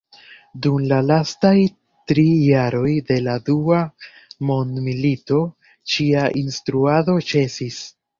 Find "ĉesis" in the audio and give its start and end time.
7.33-7.79